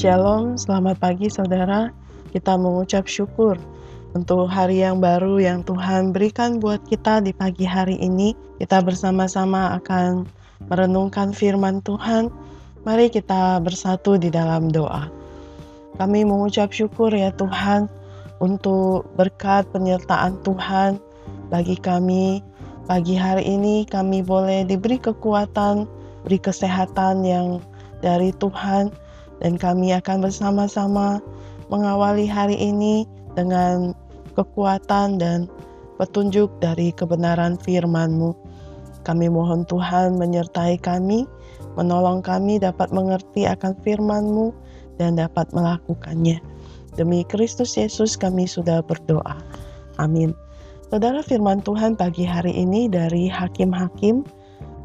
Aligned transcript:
Shalom, 0.00 0.56
selamat 0.56 0.96
pagi 0.96 1.28
saudara. 1.28 1.92
Kita 2.32 2.56
mengucap 2.56 3.04
syukur 3.04 3.60
untuk 4.16 4.48
hari 4.48 4.80
yang 4.80 4.96
baru 4.96 5.36
yang 5.36 5.60
Tuhan 5.60 6.16
berikan 6.16 6.56
buat 6.56 6.80
kita 6.88 7.20
di 7.20 7.36
pagi 7.36 7.68
hari 7.68 8.00
ini. 8.00 8.32
Kita 8.56 8.80
bersama-sama 8.80 9.76
akan 9.76 10.24
merenungkan 10.72 11.36
firman 11.36 11.84
Tuhan. 11.84 12.32
Mari 12.88 13.12
kita 13.12 13.60
bersatu 13.60 14.16
di 14.16 14.32
dalam 14.32 14.72
doa. 14.72 15.12
Kami 16.00 16.24
mengucap 16.24 16.72
syukur 16.72 17.12
ya 17.12 17.28
Tuhan 17.36 17.84
untuk 18.40 19.04
berkat 19.20 19.68
penyertaan 19.68 20.40
Tuhan 20.48 20.96
bagi 21.52 21.76
kami. 21.76 22.40
Pagi 22.88 23.20
hari 23.20 23.44
ini 23.44 23.84
kami 23.84 24.24
boleh 24.24 24.64
diberi 24.64 24.96
kekuatan, 24.96 25.84
beri 26.24 26.40
kesehatan 26.40 27.20
yang 27.20 27.60
dari 28.00 28.32
Tuhan 28.40 29.09
dan 29.40 29.56
kami 29.56 29.92
akan 29.96 30.24
bersama-sama 30.24 31.18
mengawali 31.72 32.28
hari 32.28 32.56
ini 32.56 33.08
dengan 33.34 33.96
kekuatan 34.36 35.20
dan 35.20 35.48
petunjuk 36.00 36.48
dari 36.64 36.92
kebenaran 36.96 37.60
firman-Mu. 37.60 38.32
Kami 39.04 39.32
mohon 39.32 39.64
Tuhan 39.64 40.20
menyertai 40.20 40.76
kami, 40.80 41.24
menolong 41.76 42.20
kami 42.20 42.60
dapat 42.60 42.92
mengerti 42.92 43.48
akan 43.48 43.76
firman-Mu 43.80 44.52
dan 45.00 45.16
dapat 45.16 45.48
melakukannya. 45.56 46.40
Demi 47.00 47.24
Kristus 47.24 47.78
Yesus 47.80 48.18
kami 48.18 48.44
sudah 48.44 48.84
berdoa. 48.84 49.40
Amin. 49.96 50.36
Saudara 50.90 51.22
firman 51.22 51.62
Tuhan 51.62 51.94
pagi 51.94 52.26
hari 52.26 52.50
ini 52.50 52.90
dari 52.90 53.30
Hakim-Hakim, 53.30 54.26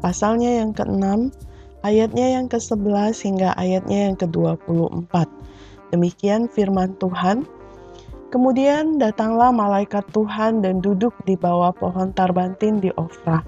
pasalnya 0.00 0.62
yang 0.62 0.70
ke-6, 0.70 1.34
ayatnya 1.86 2.34
yang 2.34 2.50
ke-11 2.50 3.14
hingga 3.22 3.54
ayatnya 3.54 4.10
yang 4.10 4.16
ke-24. 4.18 5.14
Demikian 5.94 6.50
firman 6.50 6.98
Tuhan. 6.98 7.46
Kemudian 8.34 8.98
datanglah 8.98 9.54
malaikat 9.54 10.02
Tuhan 10.10 10.66
dan 10.66 10.82
duduk 10.82 11.14
di 11.30 11.38
bawah 11.38 11.70
pohon 11.70 12.10
tarbantin 12.10 12.82
di 12.82 12.90
Ofra, 12.98 13.46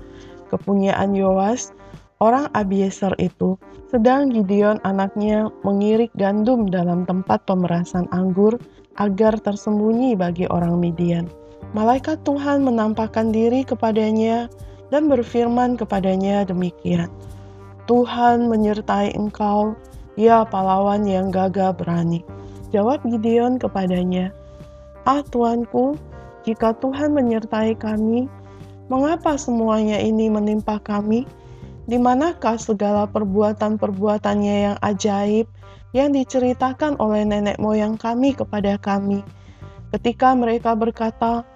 kepunyaan 0.55 1.19
Yoas, 1.19 1.75
orang 2.23 2.47
Abieser 2.55 3.11
itu. 3.19 3.59
Sedang 3.91 4.31
Gideon 4.31 4.79
anaknya 4.87 5.51
mengirik 5.67 6.15
gandum 6.15 6.71
dalam 6.71 7.03
tempat 7.11 7.43
pemerasan 7.49 8.07
anggur 8.15 8.55
agar 9.03 9.35
tersembunyi 9.43 10.15
bagi 10.15 10.47
orang 10.47 10.79
Midian. 10.79 11.27
Malaikat 11.75 12.23
Tuhan 12.23 12.63
menampakkan 12.63 13.35
diri 13.35 13.67
kepadanya 13.67 14.47
dan 14.95 15.11
berfirman 15.11 15.77
kepadanya 15.77 16.47
demikian. 16.47 17.11
Tuhan 17.89 18.53
menyertai 18.53 19.17
engkau, 19.17 19.73
ya 20.21 20.45
pahlawan 20.45 21.09
yang 21.09 21.33
gagah 21.33 21.73
berani. 21.73 22.21
Jawab 22.69 23.01
Gideon 23.09 23.57
kepadanya, 23.57 24.29
Ah 25.09 25.25
Tuanku, 25.25 25.97
jika 26.45 26.77
Tuhan 26.85 27.17
menyertai 27.17 27.73
kami, 27.81 28.29
mengapa 28.93 29.41
semuanya 29.41 29.97
ini 30.05 30.29
menimpa 30.29 30.77
kami? 30.85 31.25
Di 31.89 31.97
manakah 31.97 32.61
segala 32.61 33.09
perbuatan-perbuatannya 33.09 34.57
yang 34.69 34.77
ajaib 34.85 35.49
yang 35.97 36.13
diceritakan 36.13 37.01
oleh 37.01 37.25
nenek 37.25 37.57
moyang 37.57 37.97
kami 37.97 38.37
kepada 38.37 38.77
kami? 38.77 39.25
Ketika 39.97 40.37
mereka 40.37 40.77
berkata, 40.77 41.49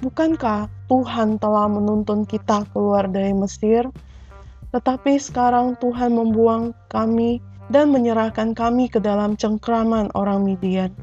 Bukankah 0.00 0.70
Tuhan 0.88 1.36
telah 1.36 1.68
menuntun 1.68 2.24
kita 2.24 2.64
keluar 2.72 3.04
dari 3.10 3.36
Mesir? 3.36 3.90
Tetapi 4.70 5.18
sekarang 5.18 5.74
Tuhan 5.82 6.14
membuang 6.14 6.70
kami 6.94 7.42
dan 7.70 7.90
menyerahkan 7.90 8.54
kami 8.54 8.86
ke 8.86 9.02
dalam 9.02 9.34
cengkraman 9.34 10.10
orang 10.14 10.46
Midian. 10.46 10.94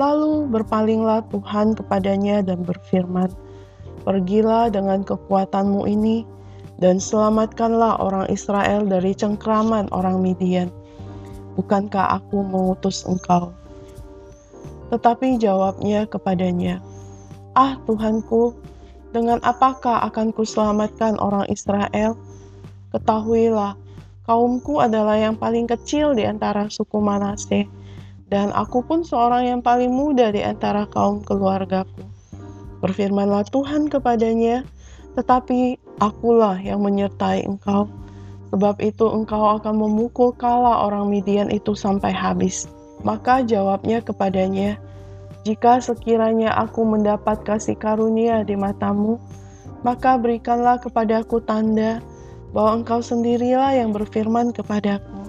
Lalu 0.00 0.48
berpalinglah 0.48 1.20
Tuhan 1.28 1.76
kepadanya 1.76 2.40
dan 2.40 2.64
berfirman, 2.64 3.28
Pergilah 4.02 4.72
dengan 4.72 5.04
kekuatanmu 5.04 5.84
ini, 5.84 6.24
dan 6.80 6.96
selamatkanlah 6.98 8.00
orang 8.00 8.26
Israel 8.32 8.88
dari 8.88 9.12
cengkraman 9.12 9.86
orang 9.92 10.24
Midian. 10.24 10.72
Bukankah 11.60 12.18
aku 12.18 12.40
mengutus 12.40 13.04
engkau? 13.04 13.52
Tetapi 14.88 15.36
jawabnya 15.36 16.08
kepadanya, 16.08 16.80
Ah 17.52 17.76
Tuhanku, 17.84 18.56
dengan 19.12 19.44
apakah 19.44 20.08
akan 20.08 20.32
kuselamatkan 20.32 21.20
orang 21.20 21.44
Israel?' 21.52 22.16
Ketahuilah, 22.92 23.74
kaumku 24.28 24.76
adalah 24.76 25.16
yang 25.16 25.40
paling 25.40 25.64
kecil 25.64 26.12
di 26.12 26.28
antara 26.28 26.68
suku 26.68 27.00
Manase, 27.00 27.64
dan 28.28 28.52
aku 28.52 28.84
pun 28.84 29.00
seorang 29.00 29.48
yang 29.48 29.60
paling 29.64 29.88
muda 29.88 30.28
di 30.28 30.44
antara 30.44 30.84
kaum 30.84 31.24
keluargaku. 31.24 32.04
Berfirmanlah 32.84 33.48
Tuhan 33.48 33.88
kepadanya, 33.88 34.68
tetapi 35.16 35.80
akulah 36.04 36.60
yang 36.60 36.84
menyertai 36.84 37.48
engkau, 37.48 37.88
sebab 38.52 38.76
itu 38.84 39.08
engkau 39.08 39.56
akan 39.56 39.72
memukul 39.72 40.36
kala 40.36 40.84
orang 40.84 41.08
Midian 41.08 41.48
itu 41.48 41.72
sampai 41.72 42.12
habis. 42.12 42.68
Maka 43.00 43.40
jawabnya 43.40 44.04
kepadanya, 44.04 44.76
jika 45.48 45.80
sekiranya 45.80 46.54
aku 46.54 46.84
mendapat 46.84 47.40
kasih 47.42 47.74
karunia 47.74 48.44
di 48.44 48.54
matamu, 48.54 49.16
maka 49.82 50.14
berikanlah 50.14 50.78
kepadaku 50.78 51.42
tanda 51.42 51.98
bahwa 52.52 52.84
engkau 52.84 53.00
sendirilah 53.00 53.76
yang 53.76 53.90
berfirman 53.90 54.52
kepadaku. 54.52 55.24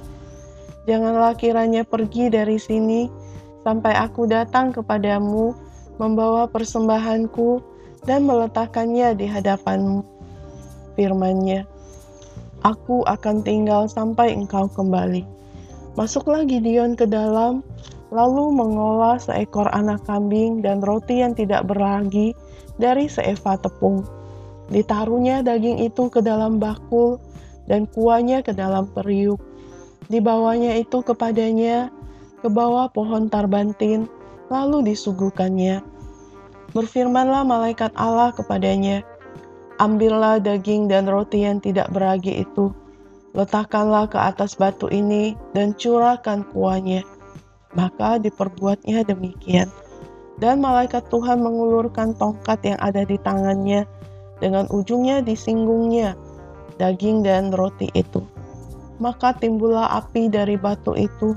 Janganlah 0.84 1.40
kiranya 1.40 1.88
pergi 1.88 2.28
dari 2.28 2.60
sini 2.60 3.08
sampai 3.64 3.96
aku 3.96 4.28
datang 4.28 4.76
kepadamu 4.76 5.56
membawa 5.96 6.52
persembahanku 6.52 7.64
dan 8.04 8.28
meletakkannya 8.28 9.16
di 9.16 9.26
hadapanmu. 9.32 10.04
Firmannya, 11.00 11.64
Aku 12.64 13.04
akan 13.08 13.44
tinggal 13.44 13.92
sampai 13.92 14.36
engkau 14.36 14.72
kembali. 14.72 15.24
Masuklah 16.00 16.48
Gideon 16.48 16.96
ke 16.96 17.04
dalam, 17.04 17.60
lalu 18.08 18.56
mengolah 18.56 19.20
seekor 19.20 19.68
anak 19.72 20.04
kambing 20.08 20.64
dan 20.64 20.80
roti 20.80 21.24
yang 21.24 21.36
tidak 21.36 21.68
beragi 21.68 22.32
dari 22.80 23.12
seeva 23.12 23.60
tepung 23.60 24.08
Ditaruhnya 24.72 25.44
daging 25.44 25.84
itu 25.84 26.08
ke 26.08 26.24
dalam 26.24 26.62
bakul 26.62 27.20
dan 27.68 27.88
kuahnya 27.88 28.44
ke 28.44 28.56
dalam 28.56 28.88
periuk. 28.92 29.40
Dibawanya 30.08 30.76
itu 30.80 31.00
kepadanya 31.00 31.92
ke 32.44 32.52
bawah 32.52 32.92
pohon 32.92 33.32
tarbantin, 33.32 34.08
lalu 34.52 34.92
disuguhkannya. 34.92 35.80
Berfirmanlah 36.76 37.48
malaikat 37.48 37.96
Allah 37.96 38.36
kepadanya, 38.36 39.08
Ambillah 39.82 40.38
daging 40.38 40.86
dan 40.86 41.10
roti 41.10 41.48
yang 41.48 41.58
tidak 41.58 41.90
beragi 41.90 42.46
itu, 42.46 42.70
letakkanlah 43.34 44.06
ke 44.06 44.20
atas 44.22 44.54
batu 44.54 44.86
ini 44.92 45.34
dan 45.58 45.74
curahkan 45.74 46.46
kuahnya. 46.54 47.02
Maka 47.74 48.22
diperbuatnya 48.22 49.02
demikian. 49.02 49.72
Dan 50.38 50.62
malaikat 50.62 51.10
Tuhan 51.10 51.42
mengulurkan 51.42 52.14
tongkat 52.18 52.62
yang 52.66 52.80
ada 52.82 53.02
di 53.02 53.18
tangannya, 53.22 53.86
dengan 54.44 54.68
ujungnya 54.68 55.24
disinggungnya 55.24 56.20
daging 56.76 57.24
dan 57.24 57.56
roti 57.56 57.88
itu. 57.96 58.20
Maka 59.00 59.32
timbullah 59.40 60.04
api 60.04 60.28
dari 60.28 60.60
batu 60.60 60.92
itu 61.00 61.32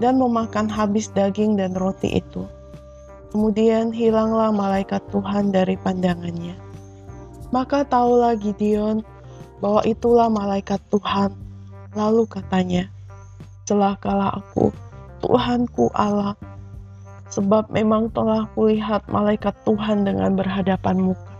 dan 0.00 0.16
memakan 0.16 0.64
habis 0.64 1.12
daging 1.12 1.60
dan 1.60 1.76
roti 1.76 2.24
itu. 2.24 2.48
Kemudian 3.28 3.92
hilanglah 3.92 4.48
malaikat 4.48 5.04
Tuhan 5.12 5.52
dari 5.52 5.76
pandangannya. 5.76 6.56
Maka 7.52 7.84
tahulah 7.84 8.40
Gideon 8.40 9.04
bahwa 9.60 9.84
itulah 9.84 10.32
malaikat 10.32 10.80
Tuhan. 10.88 11.36
Lalu 11.92 12.24
katanya, 12.24 12.88
Celakalah 13.68 14.32
aku, 14.40 14.72
Tuhanku 15.20 15.92
Allah, 15.92 16.32
sebab 17.28 17.68
memang 17.68 18.08
telah 18.16 18.48
kulihat 18.56 19.04
malaikat 19.12 19.52
Tuhan 19.68 20.08
dengan 20.08 20.32
berhadapan 20.32 21.12
muka 21.12 21.37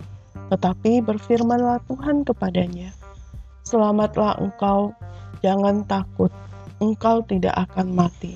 tetapi 0.48 1.04
berfirmanlah 1.04 1.80
Tuhan 1.88 2.24
kepadanya, 2.24 2.92
Selamatlah 3.68 4.40
engkau, 4.40 4.96
jangan 5.44 5.84
takut, 5.84 6.32
engkau 6.80 7.20
tidak 7.28 7.52
akan 7.68 7.92
mati. 7.92 8.34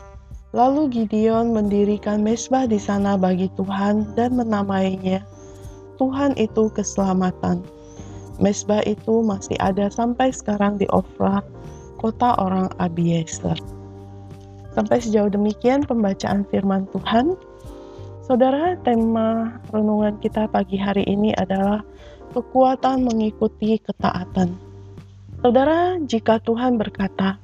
Lalu 0.53 0.93
Gideon 0.93 1.57
mendirikan 1.57 2.21
mesbah 2.21 2.69
di 2.69 2.77
sana 2.77 3.17
bagi 3.17 3.49
Tuhan 3.57 4.13
dan 4.13 4.37
menamainya, 4.37 5.25
Tuhan 5.97 6.37
itu 6.37 6.69
keselamatan. 6.77 7.65
Mesbah 8.37 8.85
itu 8.85 9.25
masih 9.25 9.57
ada 9.65 9.89
sampai 9.89 10.29
sekarang 10.29 10.77
di 10.77 10.85
Ofra, 10.93 11.41
kota 11.97 12.37
orang 12.37 12.69
Abiezer. 12.77 13.57
Sampai 14.77 15.01
sejauh 15.01 15.29
demikian 15.33 15.85
pembacaan 15.85 16.45
firman 16.49 16.89
Tuhan. 16.93 17.37
Saudara, 18.33 18.81
tema 18.81 19.61
renungan 19.77 20.17
kita 20.17 20.49
pagi 20.49 20.81
hari 20.81 21.05
ini 21.05 21.37
adalah 21.37 21.85
kekuatan 22.33 23.05
mengikuti 23.05 23.77
ketaatan. 23.77 24.57
Saudara, 25.45 26.01
jika 26.01 26.41
Tuhan 26.41 26.81
berkata, 26.81 27.37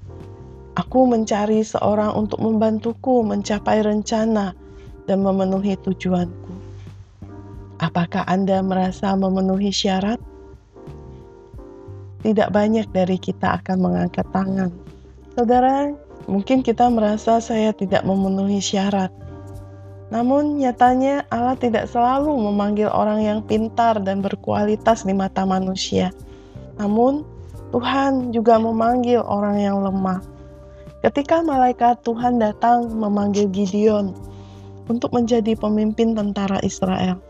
Aku 0.80 1.04
mencari 1.04 1.60
seorang 1.60 2.16
untuk 2.16 2.40
membantuku 2.40 3.20
mencapai 3.20 3.84
rencana 3.84 4.56
dan 5.04 5.20
memenuhi 5.20 5.76
tujuanku. 5.76 6.56
Apakah 7.84 8.24
Anda 8.24 8.64
merasa 8.64 9.12
memenuhi 9.12 9.68
syarat? 9.68 10.16
Tidak 12.24 12.48
banyak 12.48 12.88
dari 12.96 13.20
kita 13.20 13.60
akan 13.60 13.76
mengangkat 13.76 14.24
tangan. 14.32 14.72
Saudara, 15.36 15.92
mungkin 16.24 16.64
kita 16.64 16.88
merasa 16.88 17.44
saya 17.44 17.76
tidak 17.76 18.08
memenuhi 18.08 18.64
syarat. 18.64 19.27
Namun 20.08 20.56
nyatanya 20.56 21.28
Allah 21.28 21.56
tidak 21.60 21.84
selalu 21.92 22.32
memanggil 22.32 22.88
orang 22.88 23.20
yang 23.20 23.40
pintar 23.44 24.00
dan 24.00 24.24
berkualitas 24.24 25.04
di 25.04 25.12
mata 25.12 25.44
manusia. 25.44 26.08
Namun 26.80 27.28
Tuhan 27.68 28.32
juga 28.32 28.56
memanggil 28.56 29.20
orang 29.20 29.60
yang 29.60 29.84
lemah. 29.84 30.24
Ketika 31.04 31.44
malaikat 31.44 32.00
Tuhan 32.02 32.40
datang 32.40 32.88
memanggil 32.88 33.52
Gideon 33.52 34.16
untuk 34.88 35.12
menjadi 35.12 35.52
pemimpin 35.54 36.16
tentara 36.16 36.56
Israel. 36.64 37.20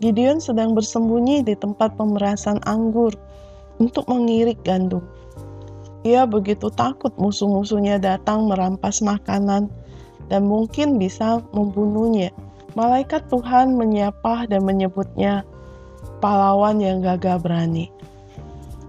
Gideon 0.00 0.40
sedang 0.40 0.72
bersembunyi 0.72 1.44
di 1.44 1.58
tempat 1.58 1.98
pemerasan 1.98 2.62
anggur 2.64 3.12
untuk 3.82 4.06
mengirik 4.08 4.62
gandum. 4.64 5.04
Ia 6.06 6.24
begitu 6.24 6.72
takut 6.72 7.12
musuh-musuhnya 7.20 8.00
datang 8.00 8.48
merampas 8.48 9.04
makanan 9.04 9.68
dan 10.30 10.46
mungkin 10.46 10.96
bisa 10.96 11.42
membunuhnya. 11.50 12.30
Malaikat 12.78 13.26
Tuhan 13.28 13.74
menyapa 13.74 14.46
dan 14.46 14.62
menyebutnya 14.62 15.42
pahlawan 16.22 16.78
yang 16.78 17.02
gagah 17.02 17.42
berani. 17.42 17.90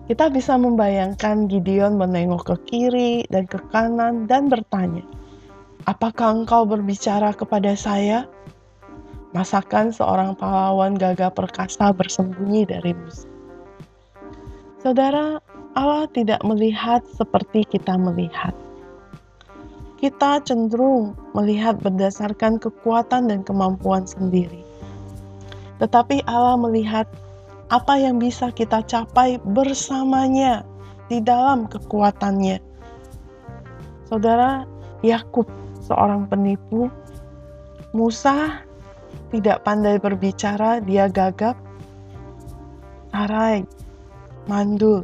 Kita 0.06 0.30
bisa 0.30 0.54
membayangkan 0.60 1.50
Gideon 1.50 1.98
menengok 1.98 2.46
ke 2.46 2.56
kiri 2.70 3.26
dan 3.34 3.50
ke 3.50 3.58
kanan 3.74 4.30
dan 4.30 4.54
bertanya, 4.54 5.02
"Apakah 5.90 6.46
engkau 6.46 6.68
berbicara 6.68 7.34
kepada 7.34 7.74
saya?" 7.74 8.30
Masakan 9.32 9.96
seorang 9.96 10.36
pahlawan 10.36 11.00
gagah 11.00 11.32
perkasa 11.32 11.96
bersembunyi 11.96 12.68
dari 12.68 12.92
musuh. 12.92 13.32
Saudara, 14.84 15.40
Allah 15.72 16.04
tidak 16.12 16.44
melihat 16.44 17.00
seperti 17.16 17.64
kita 17.64 17.96
melihat. 17.96 18.52
Kita 20.02 20.42
cenderung 20.42 21.14
melihat 21.38 21.78
berdasarkan 21.78 22.58
kekuatan 22.58 23.30
dan 23.30 23.46
kemampuan 23.46 24.10
sendiri. 24.10 24.66
Tetapi 25.78 26.26
Allah 26.26 26.58
melihat 26.58 27.06
apa 27.70 28.02
yang 28.02 28.18
bisa 28.18 28.50
kita 28.50 28.82
capai 28.90 29.38
bersamanya 29.54 30.66
di 31.06 31.22
dalam 31.22 31.70
kekuatannya. 31.70 32.58
Saudara, 34.10 34.66
Yakub 35.06 35.46
seorang 35.86 36.26
penipu, 36.26 36.90
Musa 37.94 38.64
tidak 39.30 39.64
pandai 39.64 40.00
berbicara, 40.00 40.82
dia 40.84 41.08
gagap. 41.08 41.56
Sarai, 43.12 43.68
mandul. 44.48 45.04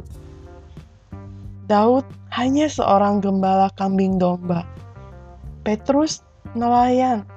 Daud 1.68 2.08
hanya 2.32 2.68
seorang 2.68 3.20
gembala 3.20 3.68
kambing 3.76 4.16
domba. 4.16 4.64
Petrus 5.68 6.24
nelayan 6.56 7.28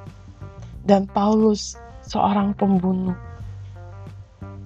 dan 0.88 1.04
Paulus 1.12 1.76
seorang 2.08 2.56
pembunuh. 2.56 3.12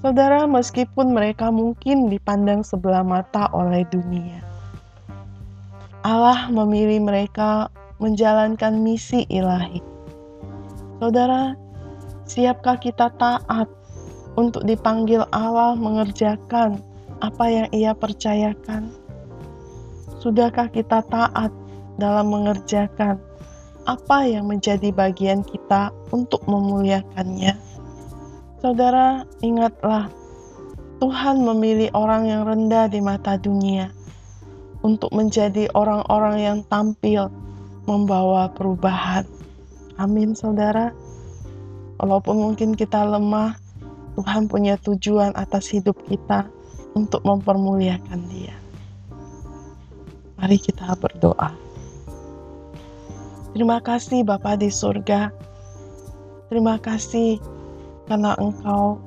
Saudara, 0.06 0.46
meskipun 0.46 1.18
mereka 1.18 1.50
mungkin 1.50 2.14
dipandang 2.14 2.62
sebelah 2.62 3.02
mata 3.02 3.50
oleh 3.58 3.82
dunia, 3.90 4.38
Allah 6.06 6.46
memilih 6.54 7.02
mereka 7.10 7.74
menjalankan 7.98 8.86
misi 8.86 9.26
ilahi. 9.34 9.82
Saudara, 11.02 11.58
Siapkah 12.26 12.82
kita 12.82 13.14
taat 13.22 13.70
untuk 14.34 14.66
dipanggil 14.66 15.26
Allah 15.30 15.78
mengerjakan 15.78 16.82
apa 17.22 17.46
yang 17.50 17.68
Ia 17.70 17.94
percayakan? 17.94 18.90
Sudahkah 20.22 20.70
kita 20.74 21.06
taat 21.06 21.54
dalam 22.02 22.34
mengerjakan 22.34 23.22
apa 23.86 24.26
yang 24.26 24.50
menjadi 24.50 24.90
bagian 24.90 25.46
kita 25.46 25.94
untuk 26.10 26.42
memuliakannya? 26.50 27.54
Saudara, 28.66 29.30
ingatlah, 29.46 30.10
Tuhan 30.98 31.46
memilih 31.46 31.94
orang 31.94 32.26
yang 32.26 32.50
rendah 32.50 32.90
di 32.90 32.98
mata 32.98 33.38
dunia 33.38 33.94
untuk 34.82 35.14
menjadi 35.14 35.70
orang-orang 35.78 36.36
yang 36.42 36.58
tampil 36.66 37.30
membawa 37.86 38.50
perubahan. 38.50 39.26
Amin, 40.02 40.34
saudara. 40.34 40.90
Walaupun 42.02 42.42
mungkin 42.42 42.74
kita 42.74 43.06
lemah, 43.06 43.56
Tuhan 44.18 44.50
punya 44.50 44.82
tujuan 44.82 45.36
atas 45.38 45.70
hidup 45.70 45.96
kita 46.10 46.50
untuk 46.98 47.22
mempermuliakan 47.22 48.22
Dia. 48.34 48.56
Mari 50.42 50.58
kita 50.58 50.96
berdoa. 50.98 51.65
Terima 53.56 53.80
kasih 53.80 54.28
Bapa 54.28 54.60
di 54.60 54.68
surga. 54.68 55.32
Terima 56.52 56.76
kasih 56.76 57.40
karena 58.04 58.36
Engkau 58.36 59.00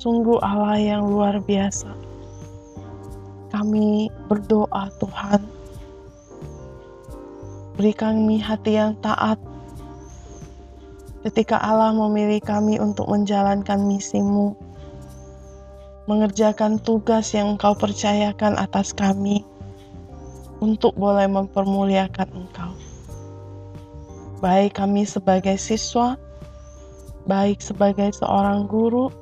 sungguh 0.00 0.40
Allah 0.40 0.80
yang 0.80 1.04
luar 1.04 1.36
biasa. 1.44 1.92
Kami 3.52 4.08
berdoa 4.24 4.88
Tuhan, 4.96 5.44
beri 7.76 7.92
kami 7.92 8.40
hati 8.40 8.80
yang 8.80 8.96
taat 9.04 9.36
ketika 11.28 11.60
Allah 11.60 11.92
memilih 11.92 12.40
kami 12.40 12.80
untuk 12.80 13.04
menjalankan 13.04 13.84
misimu, 13.84 14.56
mengerjakan 16.08 16.80
tugas 16.80 17.36
yang 17.36 17.60
engkau 17.60 17.76
percayakan 17.76 18.56
atas 18.56 18.96
kami, 18.96 19.44
untuk 20.66 20.98
boleh 20.98 21.30
mempermuliakan 21.30 22.28
engkau. 22.34 22.74
Baik 24.42 24.82
kami 24.82 25.06
sebagai 25.06 25.54
siswa, 25.54 26.18
baik 27.30 27.62
sebagai 27.62 28.10
seorang 28.18 28.66
guru, 28.66 29.14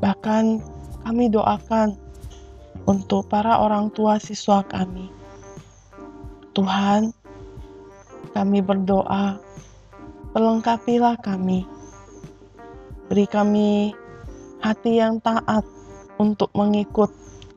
bahkan 0.00 0.64
kami 1.04 1.28
doakan 1.28 2.00
untuk 2.88 3.28
para 3.28 3.60
orang 3.60 3.92
tua 3.92 4.16
siswa 4.16 4.64
kami. 4.64 5.12
Tuhan, 6.56 7.12
kami 8.32 8.64
berdoa 8.64 9.36
Perlengkapilah 10.28 11.16
kami. 11.24 11.64
Beri 13.08 13.24
kami 13.24 13.96
hati 14.60 15.00
yang 15.00 15.24
taat 15.24 15.64
untuk 16.20 16.52
mengikut 16.52 17.08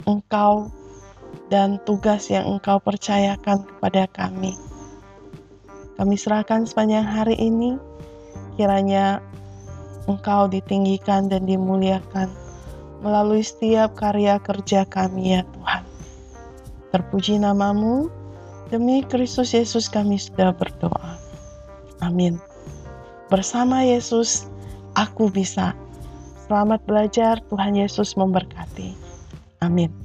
Engkau 0.07 0.71
dan 1.51 1.77
tugas 1.83 2.31
yang 2.31 2.47
Engkau 2.47 2.79
percayakan 2.79 3.67
kepada 3.67 4.07
kami. 4.15 4.55
Kami 5.99 6.15
serahkan 6.15 6.63
sepanjang 6.63 7.03
hari 7.03 7.35
ini, 7.35 7.75
kiranya 8.55 9.19
Engkau 10.07 10.47
ditinggikan 10.47 11.27
dan 11.27 11.45
dimuliakan 11.45 12.31
melalui 13.03 13.43
setiap 13.43 13.93
karya 13.99 14.39
kerja 14.41 14.87
kami 14.87 15.37
ya 15.37 15.45
Tuhan. 15.51 15.83
Terpuji 16.95 17.37
namamu, 17.37 18.07
demi 18.71 19.03
Kristus 19.05 19.51
Yesus 19.51 19.91
kami 19.91 20.17
sudah 20.17 20.55
berdoa. 20.55 21.19
Amin. 22.01 22.39
Bersama 23.29 23.85
Yesus, 23.85 24.47
aku 24.97 25.29
bisa. 25.29 25.75
Selamat 26.49 26.83
belajar, 26.83 27.39
Tuhan 27.47 27.77
Yesus 27.77 28.17
memberkati. 28.17 28.97
Amin. 29.61 30.00